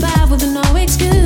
[0.00, 1.21] by with no excuse.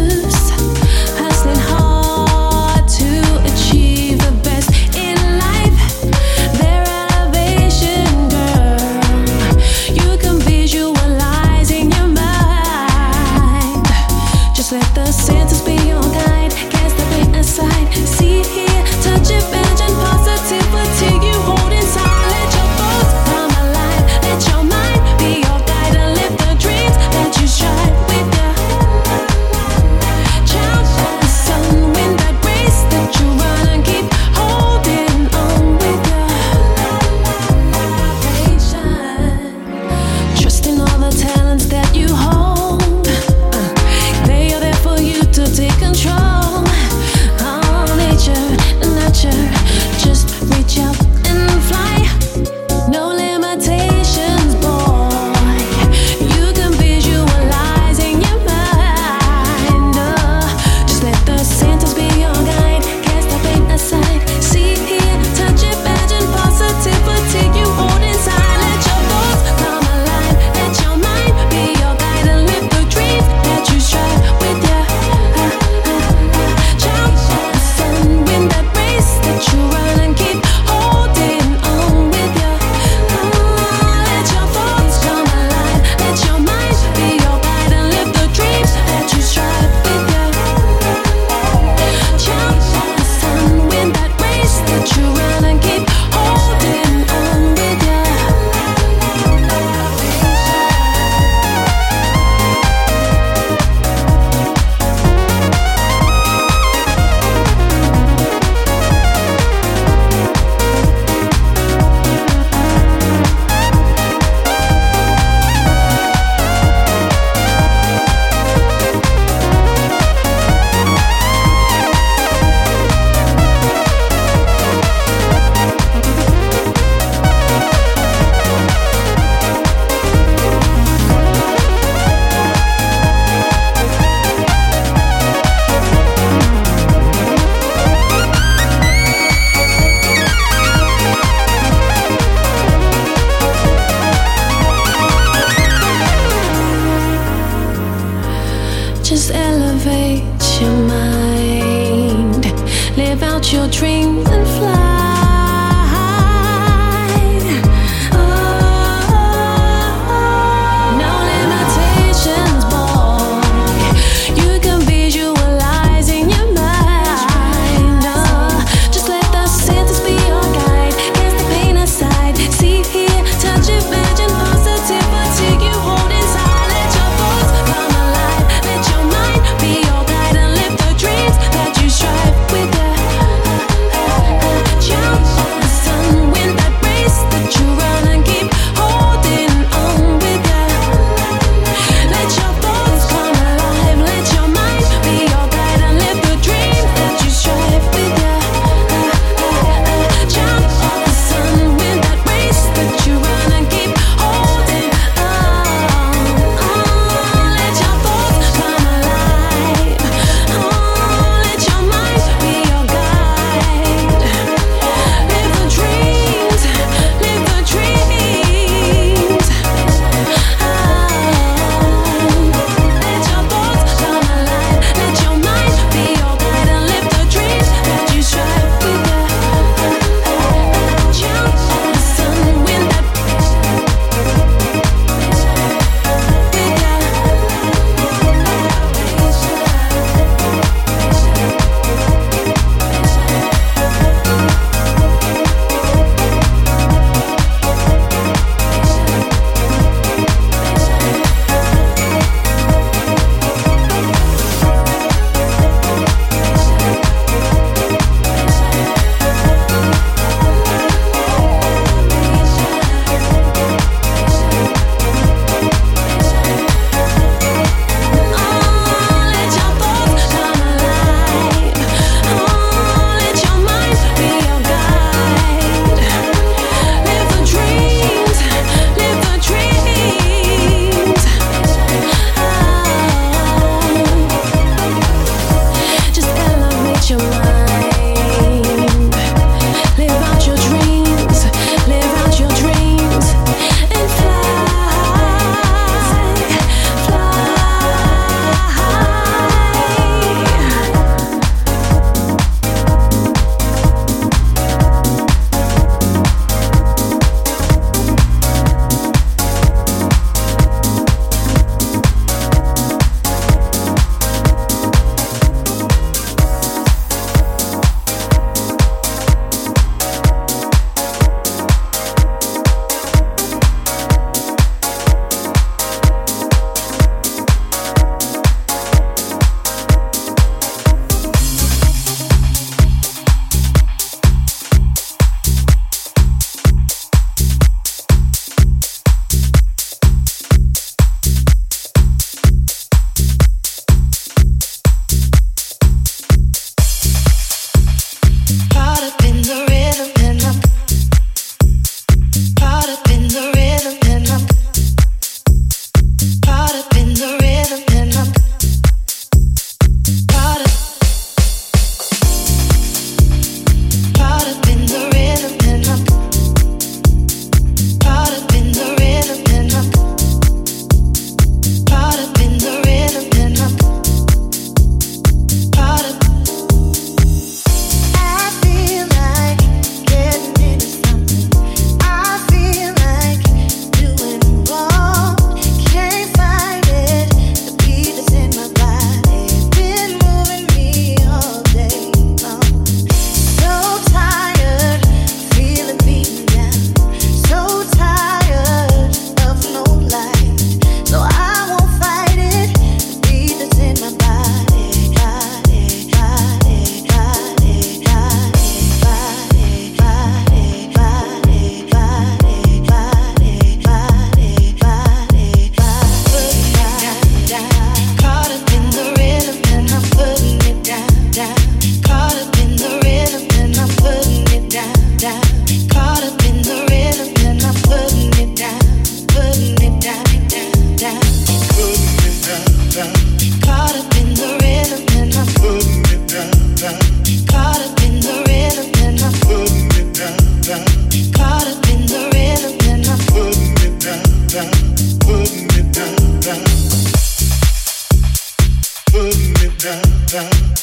[450.37, 450.76] down.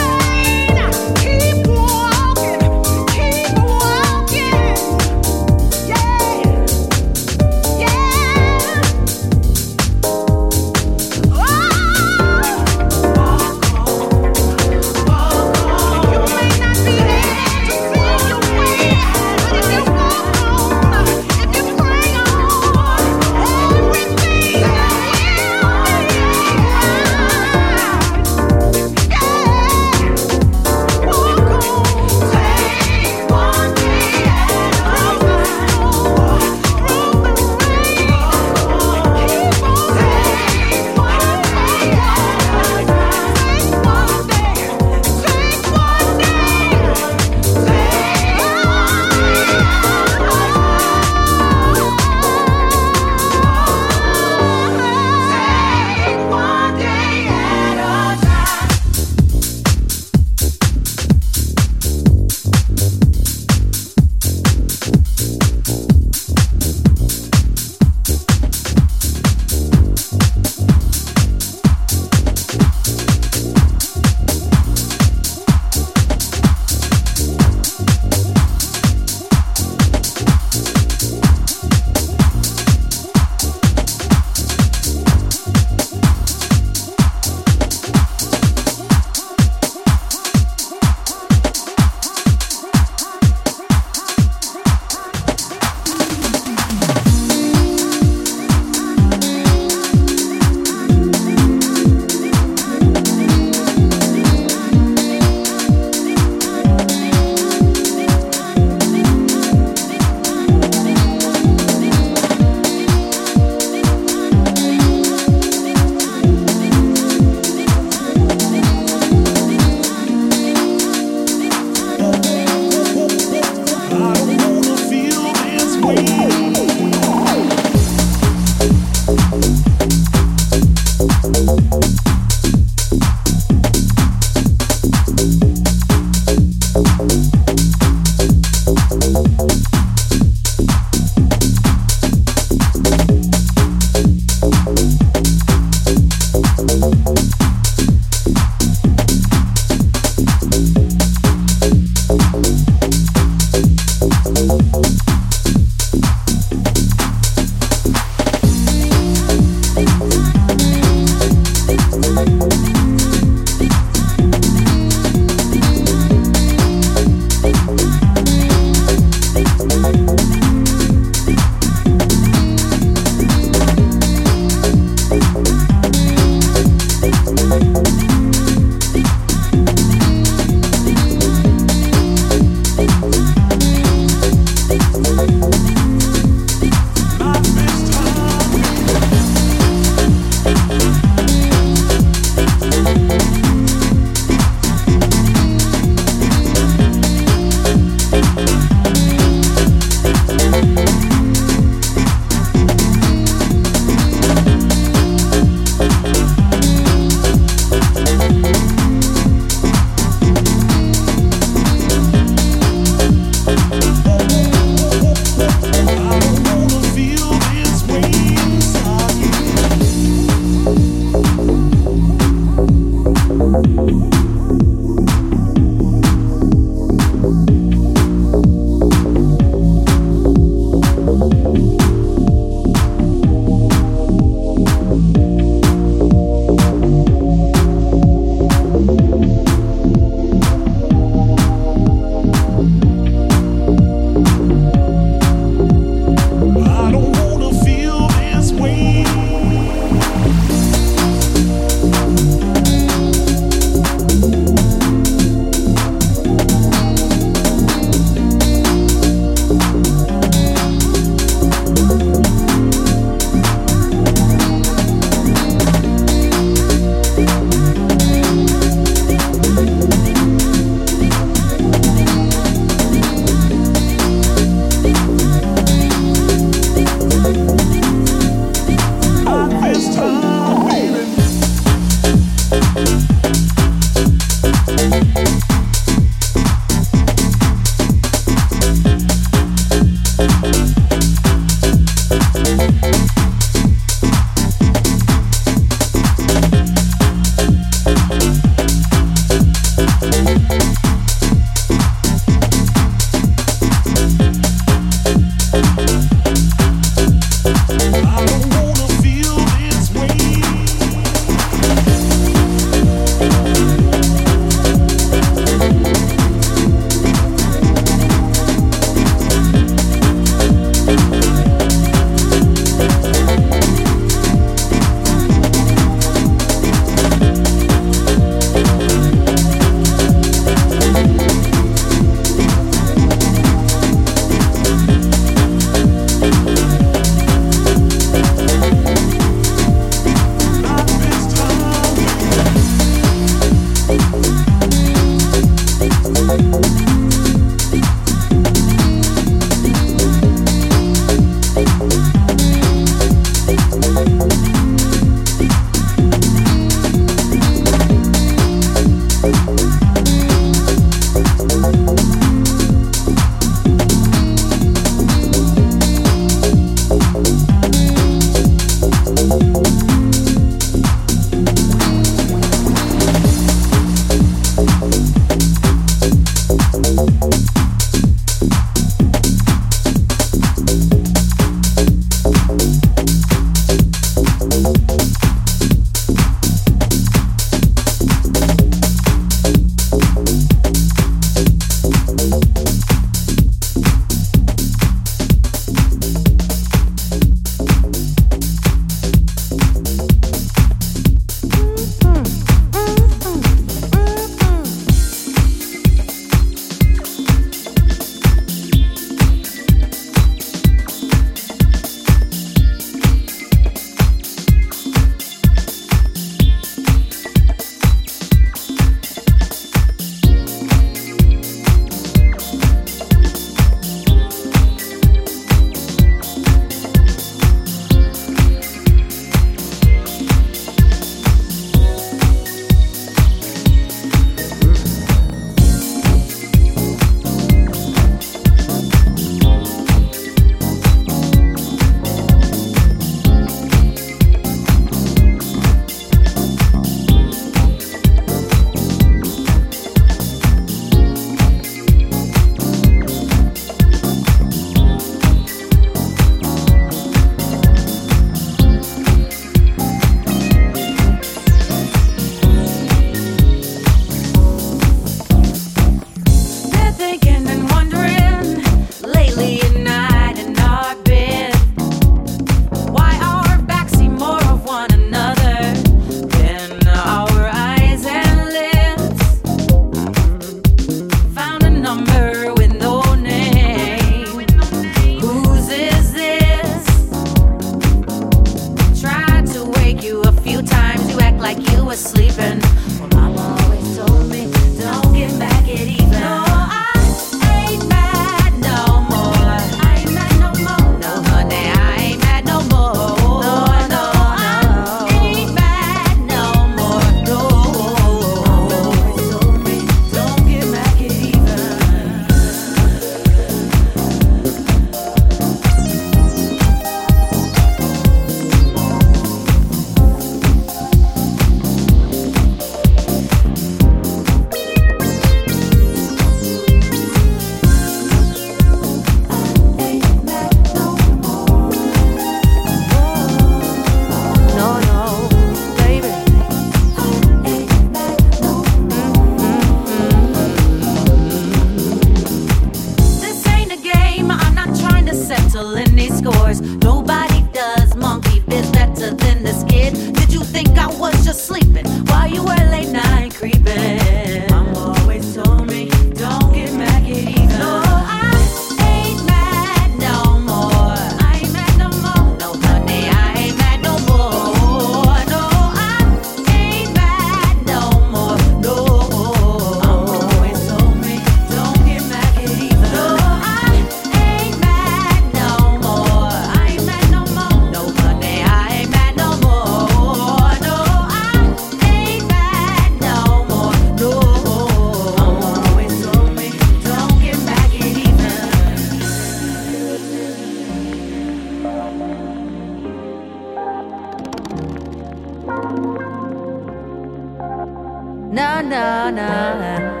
[598.30, 600.00] No, no, no.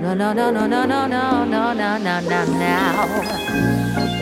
[0.00, 4.21] No, no, no, no, no, no, no, no, no, no, no,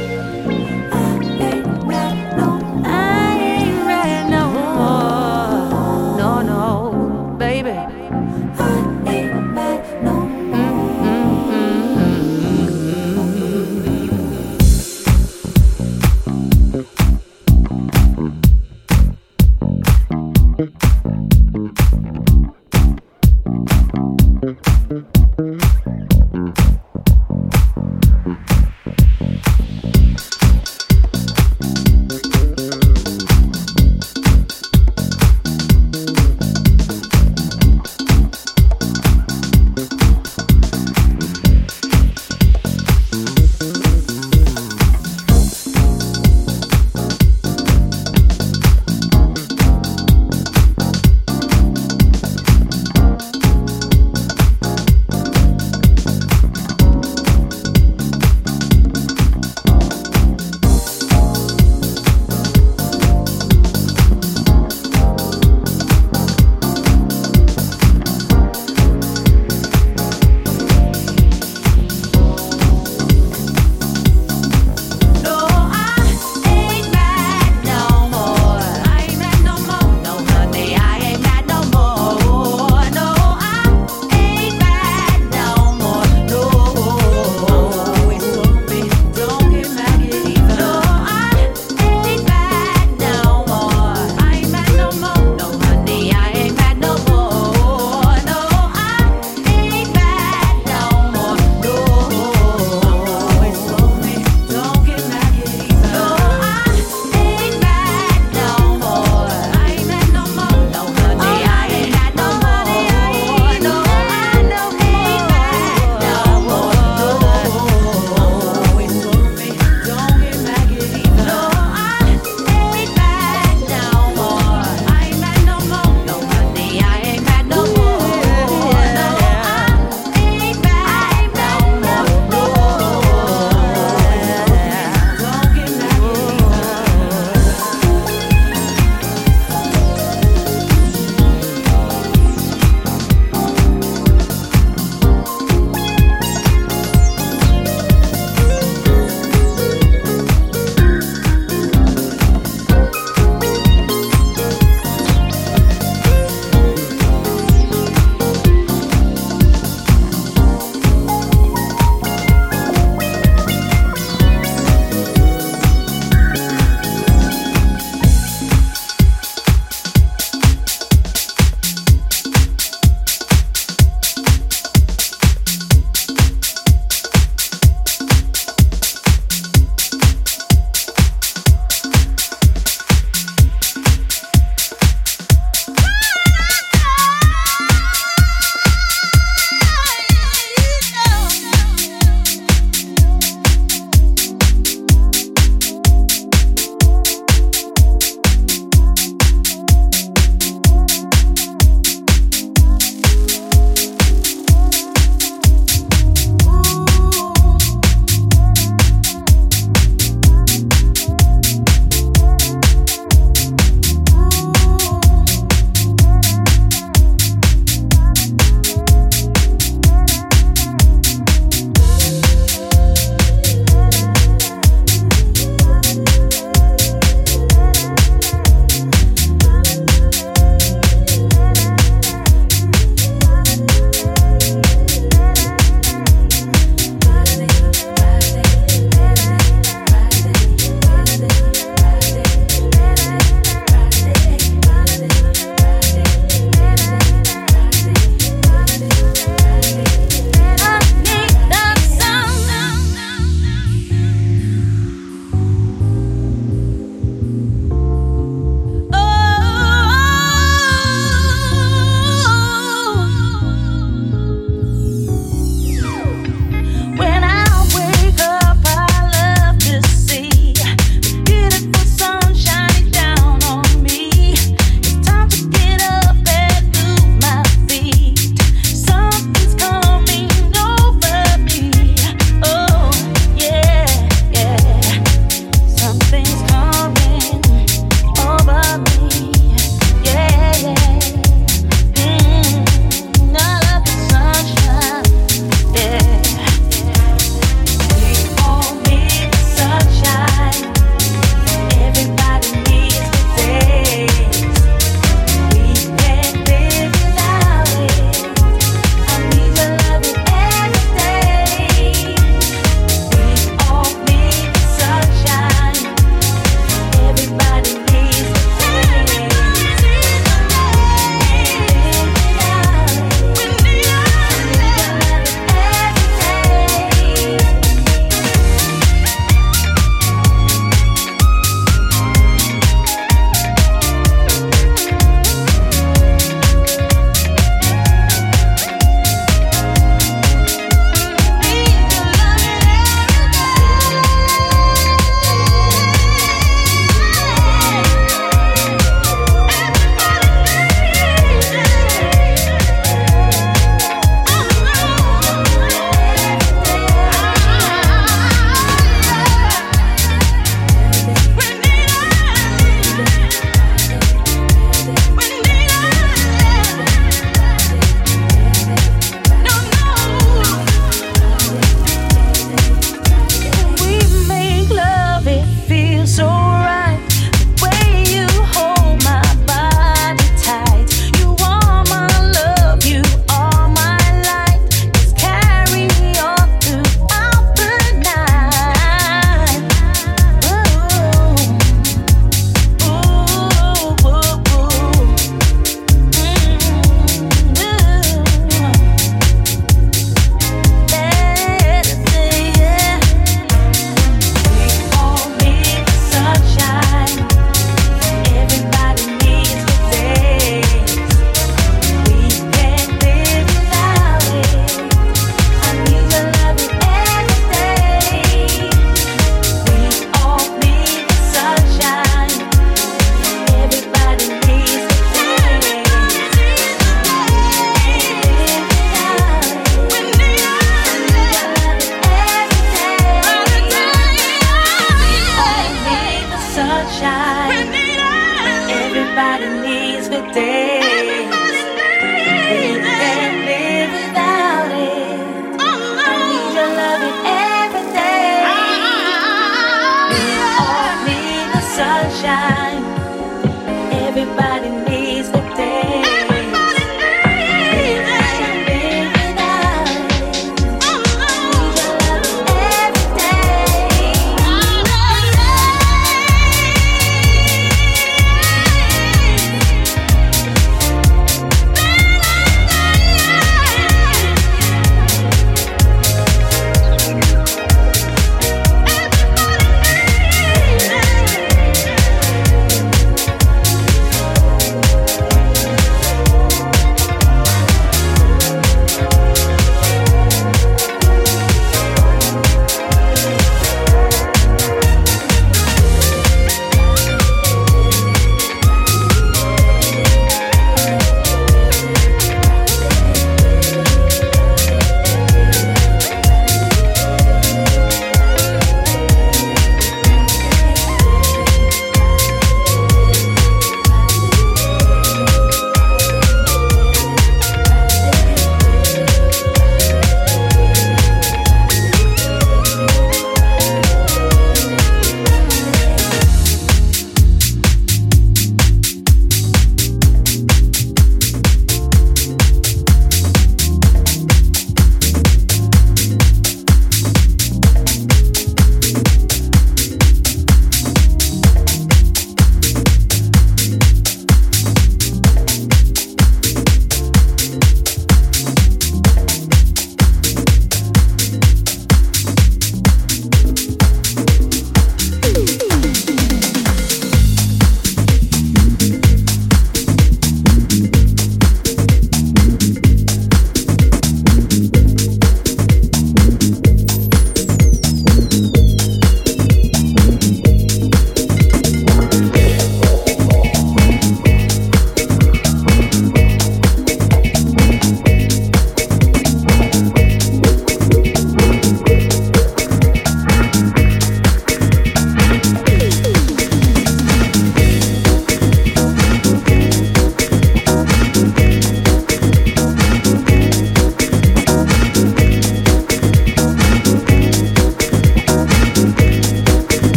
[440.28, 440.80] day.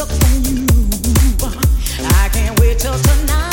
[0.00, 0.66] stuck on you.
[2.22, 3.49] I can't wait till tonight.